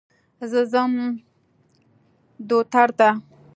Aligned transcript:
زه 0.51 0.59
ځم 0.71 0.91
دوتر 2.49 2.87
ته. 2.99 3.09